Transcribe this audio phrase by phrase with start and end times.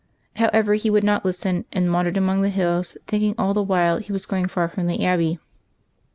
[0.37, 3.97] However, he would not lis ten, and wandered among the hills, thinking all the while
[3.99, 5.37] he was going far from the abbey.